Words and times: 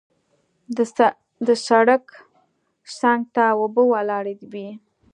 د 1.45 1.47
سړک 1.67 2.05
څنګ 2.99 3.21
ته 3.35 3.43
اوبه 3.59 3.83
ولاړې 3.93 4.33
وې. 4.51 4.69